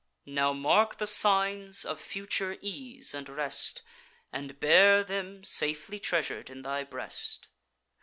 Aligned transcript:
Now 0.25 0.51
mark 0.51 0.97
the 0.97 1.05
signs 1.05 1.85
of 1.85 2.01
future 2.01 2.57
ease 2.59 3.13
and 3.13 3.29
rest, 3.29 3.83
And 4.33 4.59
bear 4.59 5.03
them 5.03 5.43
safely 5.43 5.99
treasur'd 5.99 6.49
in 6.49 6.63
thy 6.63 6.83
breast. 6.83 7.49